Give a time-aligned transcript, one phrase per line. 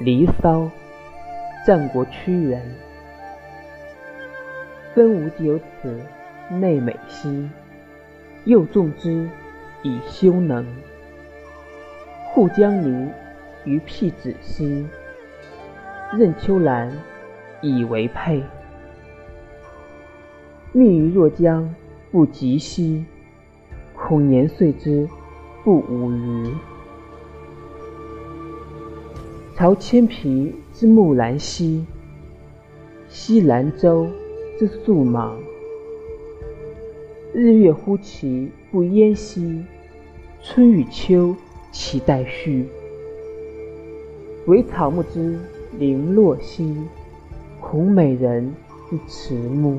[0.00, 0.68] 离骚，
[1.64, 2.60] 战国屈原。
[4.92, 6.00] 分无九尺，
[6.50, 7.48] 内美兮，
[8.44, 9.28] 又种之
[9.82, 10.66] 以修能。
[12.26, 13.08] 护江陵
[13.64, 14.84] 于辟芷兮，
[16.12, 16.92] 任秋兰
[17.60, 18.42] 以为佩。
[20.72, 21.72] 密于若将
[22.10, 23.04] 不及兮，
[23.94, 25.08] 恐年岁之
[25.62, 26.52] 不吾日。
[29.56, 31.86] 朝千皮之木兰兮，
[33.08, 34.08] 西兰舟
[34.58, 35.38] 之粟莽。
[37.32, 39.62] 日月乎其不淹兮，
[40.42, 41.36] 春与秋
[41.70, 42.66] 其代序。
[44.46, 45.38] 惟草木之
[45.78, 46.76] 零落兮，
[47.60, 48.52] 恐美人
[48.90, 49.78] 之迟暮。